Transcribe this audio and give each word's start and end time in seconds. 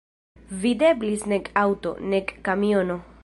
Videblis 0.63 1.27
nek 1.33 1.51
aŭto, 1.65 1.93
nek 2.15 2.35
kamiono. 2.49 2.99